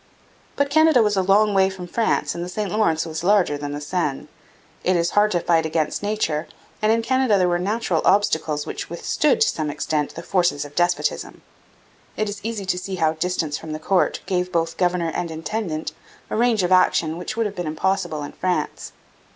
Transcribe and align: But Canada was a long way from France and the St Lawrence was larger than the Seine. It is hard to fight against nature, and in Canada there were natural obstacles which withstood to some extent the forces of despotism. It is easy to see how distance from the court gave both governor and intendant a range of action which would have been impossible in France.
But 0.55 0.71
Canada 0.71 1.03
was 1.03 1.15
a 1.15 1.21
long 1.21 1.53
way 1.53 1.69
from 1.69 1.85
France 1.85 2.33
and 2.33 2.43
the 2.43 2.49
St 2.49 2.71
Lawrence 2.71 3.05
was 3.05 3.23
larger 3.23 3.55
than 3.55 3.71
the 3.71 3.79
Seine. 3.79 4.27
It 4.83 4.95
is 4.95 5.11
hard 5.11 5.29
to 5.29 5.39
fight 5.39 5.63
against 5.63 6.01
nature, 6.01 6.47
and 6.81 6.91
in 6.91 7.03
Canada 7.03 7.37
there 7.37 7.47
were 7.47 7.59
natural 7.59 8.01
obstacles 8.03 8.65
which 8.65 8.89
withstood 8.89 9.41
to 9.41 9.47
some 9.47 9.69
extent 9.69 10.15
the 10.15 10.23
forces 10.23 10.65
of 10.65 10.73
despotism. 10.73 11.43
It 12.17 12.27
is 12.29 12.43
easy 12.43 12.65
to 12.65 12.79
see 12.79 12.95
how 12.95 13.13
distance 13.13 13.59
from 13.59 13.73
the 13.73 13.79
court 13.79 14.21
gave 14.25 14.51
both 14.51 14.75
governor 14.75 15.11
and 15.13 15.29
intendant 15.29 15.91
a 16.31 16.35
range 16.35 16.63
of 16.63 16.71
action 16.71 17.15
which 17.19 17.37
would 17.37 17.45
have 17.45 17.55
been 17.55 17.67
impossible 17.67 18.23
in 18.23 18.31
France. 18.31 18.93